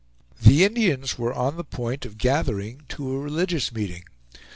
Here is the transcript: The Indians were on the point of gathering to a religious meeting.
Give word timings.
The 0.41 0.63
Indians 0.65 1.19
were 1.19 1.31
on 1.31 1.57
the 1.57 1.63
point 1.63 2.07
of 2.07 2.17
gathering 2.17 2.81
to 2.89 3.11
a 3.11 3.19
religious 3.19 3.71
meeting. 3.71 4.05